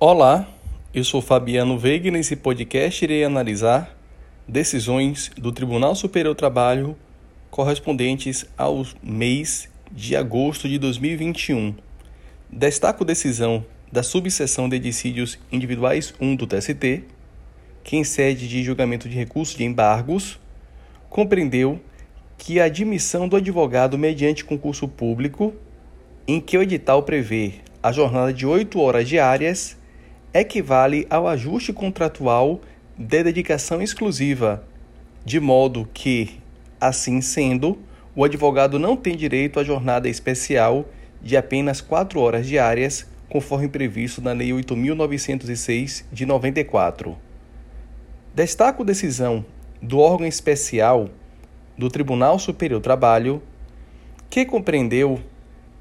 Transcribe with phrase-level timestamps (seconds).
[0.00, 0.48] Olá,
[0.94, 3.98] eu sou Fabiano Veiga e nesse podcast irei analisar
[4.46, 6.96] decisões do Tribunal Superior do Trabalho
[7.50, 11.74] correspondentes ao mês de agosto de 2021.
[12.48, 17.02] Destaco decisão da subseção de dissídios individuais 1 do TST,
[17.82, 20.38] que em sede de julgamento de recurso de embargos,
[21.10, 21.80] compreendeu
[22.38, 25.52] que a admissão do advogado mediante concurso público,
[26.24, 29.76] em que o edital prevê a jornada de 8 horas diárias,
[30.32, 32.60] equivale ao ajuste contratual
[32.96, 34.64] de dedicação exclusiva,
[35.24, 36.40] de modo que,
[36.80, 37.78] assim sendo,
[38.14, 40.86] o advogado não tem direito à jornada especial
[41.22, 47.16] de apenas 4 horas diárias, conforme previsto na Lei 8.906 de 94.
[48.34, 49.44] Destaco decisão
[49.80, 51.08] do órgão especial
[51.76, 53.42] do Tribunal Superior do Trabalho,
[54.28, 55.20] que compreendeu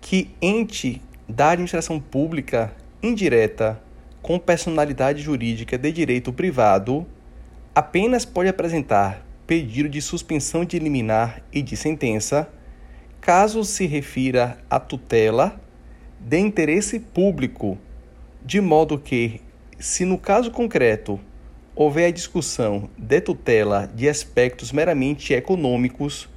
[0.00, 3.80] que ente da administração pública indireta
[4.24, 7.06] com personalidade jurídica de direito privado
[7.74, 12.48] apenas pode apresentar pedido de suspensão de liminar e de sentença
[13.20, 15.60] caso se refira à tutela
[16.18, 17.76] de interesse público,
[18.42, 19.42] de modo que,
[19.78, 21.20] se no caso concreto
[21.76, 26.30] houver a discussão de tutela de aspectos meramente econômicos,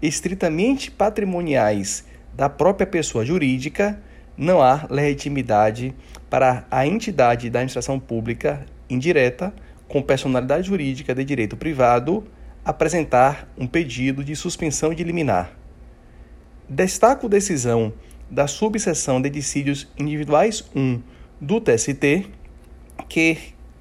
[0.00, 4.02] estritamente patrimoniais da própria pessoa jurídica,
[4.36, 5.94] não há legitimidade
[6.28, 9.54] para a entidade da administração pública indireta,
[9.88, 12.24] com personalidade jurídica de direito privado,
[12.64, 15.52] apresentar um pedido de suspensão de liminar.
[16.68, 17.92] Destaco decisão
[18.30, 21.00] da subseção de dissídios individuais 1
[21.40, 22.26] do TST,
[23.08, 23.38] que,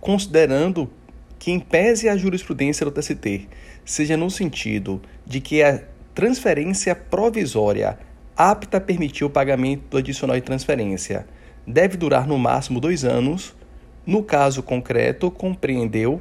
[0.00, 0.90] considerando
[1.38, 3.48] que, em pese a jurisprudência do TST,
[3.84, 5.82] seja no sentido de que a
[6.14, 7.98] transferência provisória
[8.36, 11.26] apta a permitir o pagamento do adicional de transferência.
[11.66, 13.54] Deve durar no máximo dois anos,
[14.06, 16.20] no caso concreto, compreendeu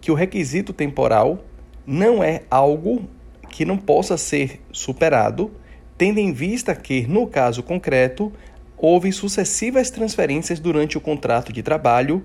[0.00, 1.44] que o requisito temporal
[1.86, 3.08] não é algo
[3.50, 5.50] que não possa ser superado,
[5.96, 8.32] tendo em vista que, no caso concreto,
[8.76, 12.22] houve sucessivas transferências durante o contrato de trabalho,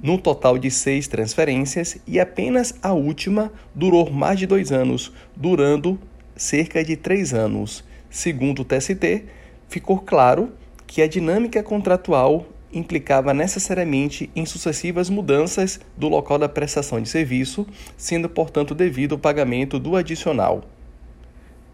[0.00, 5.98] no total de seis transferências, e apenas a última durou mais de dois anos, durando
[6.36, 7.82] cerca de três anos.
[8.10, 9.24] Segundo o TST,
[9.68, 10.52] ficou claro
[10.86, 17.66] que a dinâmica contratual implicava necessariamente em sucessivas mudanças do local da prestação de serviço,
[17.96, 20.64] sendo, portanto, devido o pagamento do adicional.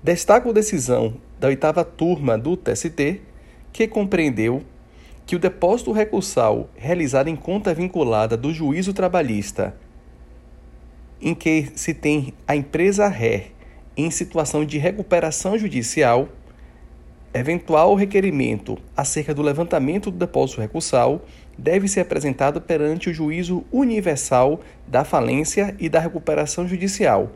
[0.03, 3.21] Destaco a decisão da oitava turma do TST,
[3.73, 4.63] que compreendeu
[5.25, 9.75] que o depósito recursal realizado em conta vinculada do juízo trabalhista,
[11.21, 13.52] em que se tem a empresa ré
[13.97, 16.29] em situação de recuperação judicial,
[17.35, 21.25] eventual requerimento acerca do levantamento do depósito recursal
[21.57, 27.31] deve ser apresentado perante o juízo universal da falência e da recuperação judicial,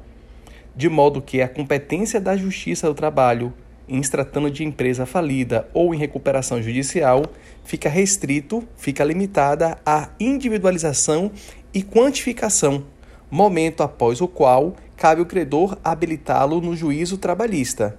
[0.75, 3.53] de modo que a competência da Justiça do Trabalho
[3.89, 7.23] em se tratando de empresa falida ou em recuperação judicial
[7.65, 11.31] fica restrito, fica limitada à individualização
[11.73, 12.85] e quantificação,
[13.31, 17.97] momento após o qual cabe ao credor habilitá-lo no juízo trabalhista.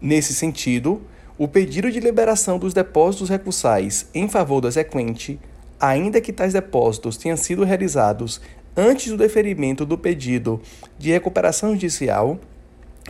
[0.00, 1.02] Nesse sentido,
[1.38, 5.38] o pedido de liberação dos depósitos recursais em favor do exequente,
[5.78, 8.40] ainda que tais depósitos tenham sido realizados
[8.76, 10.60] antes do deferimento do pedido
[10.98, 12.38] de recuperação judicial,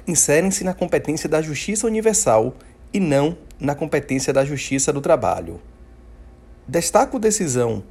[0.07, 2.55] inserem-se na competência da Justiça Universal
[2.93, 5.61] e não na competência da Justiça do Trabalho.
[6.67, 7.83] Destaco decisão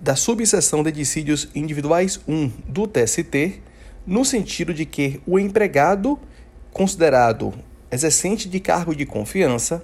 [0.00, 3.62] da subseção de dissídios individuais 1 do TST
[4.06, 6.18] no sentido de que o empregado
[6.72, 7.52] considerado
[7.90, 9.82] exercente de cargo de confiança,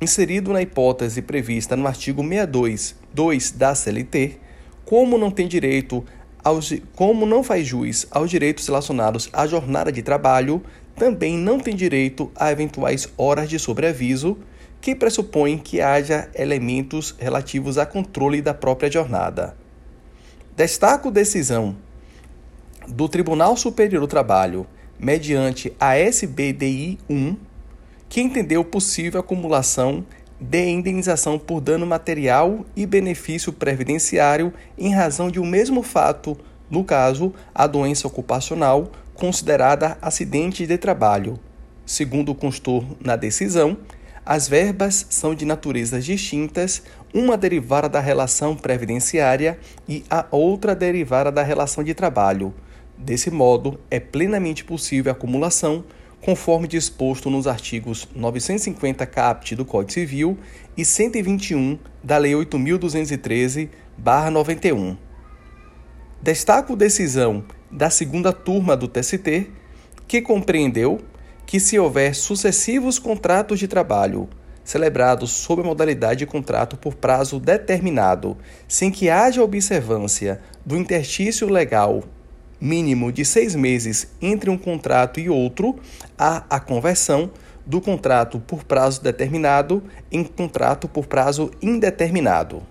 [0.00, 4.38] inserido na hipótese prevista no artigo 62, 2 da CLT,
[4.84, 6.04] como não tem direito
[6.42, 10.62] aos, como não faz jus aos direitos relacionados à jornada de trabalho,
[10.94, 14.36] também não tem direito a eventuais horas de sobreaviso,
[14.80, 19.56] que pressupõem que haja elementos relativos a controle da própria jornada.
[20.54, 21.76] Destaco decisão
[22.88, 24.66] do Tribunal Superior do Trabalho,
[24.98, 27.36] mediante a SBDI 1,
[28.08, 30.04] que entendeu possível acumulação
[30.40, 36.36] de indenização por dano material e benefício previdenciário em razão de um mesmo fato,
[36.70, 41.38] no caso, a doença ocupacional, considerada acidente de trabalho.
[41.86, 43.76] Segundo constou na decisão,
[44.26, 46.82] as verbas são de naturezas distintas,
[47.12, 49.58] uma derivada da relação previdenciária
[49.88, 52.52] e a outra derivada da relação de trabalho.
[52.96, 55.84] Desse modo, é plenamente possível a acumulação,
[56.20, 60.38] conforme disposto nos artigos 950 caput do Código Civil
[60.76, 63.68] e 121 da Lei 8.213,
[64.32, 64.96] 91.
[66.22, 69.50] Destaco decisão da segunda turma do TST,
[70.08, 71.00] que compreendeu
[71.44, 74.28] que se houver sucessivos contratos de trabalho
[74.64, 78.36] celebrados sob a modalidade de contrato por prazo determinado,
[78.66, 82.02] sem que haja observância do interstício legal
[82.60, 85.76] mínimo de seis meses entre um contrato e outro,
[86.18, 87.30] há a conversão
[87.66, 92.62] do contrato por prazo determinado em contrato por prazo indeterminado.